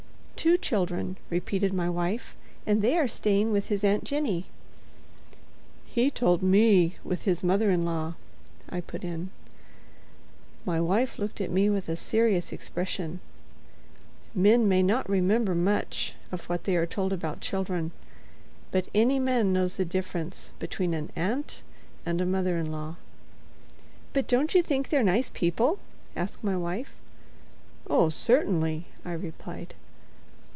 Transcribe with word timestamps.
"Two 0.41 0.57
children," 0.57 1.17
repeated 1.29 1.71
my 1.71 1.87
wife; 1.87 2.33
"and 2.65 2.81
they 2.81 2.97
are 2.97 3.07
staying 3.07 3.51
with 3.51 3.67
his 3.67 3.83
aunt 3.83 4.03
Jenny." 4.05 4.47
"He 5.85 6.09
told 6.09 6.41
me 6.41 6.95
with 7.03 7.25
his 7.25 7.43
mother 7.43 7.69
in 7.69 7.85
law," 7.85 8.15
I 8.67 8.81
put 8.81 9.03
in. 9.03 9.29
My 10.65 10.81
wife 10.81 11.19
looked 11.19 11.41
at 11.41 11.51
me 11.51 11.69
with 11.69 11.87
a 11.87 11.95
serious 11.95 12.51
expression. 12.51 13.19
Men 14.33 14.67
may 14.67 14.81
not 14.81 15.07
remember 15.07 15.53
much 15.53 16.15
of 16.31 16.45
what 16.49 16.63
they 16.63 16.75
are 16.75 16.87
told 16.87 17.13
about 17.13 17.39
children; 17.39 17.91
but 18.71 18.87
any 18.95 19.19
man 19.19 19.53
knows 19.53 19.77
the 19.77 19.85
difference 19.85 20.53
between 20.57 20.95
an 20.95 21.11
aunt 21.15 21.61
and 22.03 22.19
a 22.19 22.25
mother 22.25 22.57
in 22.57 22.71
law. 22.71 22.95
"But 24.11 24.27
don't 24.27 24.55
you 24.55 24.63
think 24.63 24.89
they're 24.89 25.03
nice 25.03 25.29
people?" 25.31 25.77
asked 26.15 26.43
my 26.43 26.57
wife. 26.57 26.95
"Oh, 27.87 28.09
certainly," 28.09 28.85
I 29.05 29.11
replied. 29.13 29.75